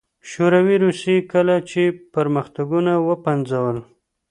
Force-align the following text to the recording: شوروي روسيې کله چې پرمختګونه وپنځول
شوروي 0.29 0.75
روسيې 0.85 1.17
کله 1.31 1.55
چې 1.69 1.81
پرمختګونه 2.13 2.93
وپنځول 3.09 3.77